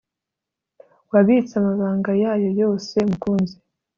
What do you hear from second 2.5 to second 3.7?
yose, mukunzi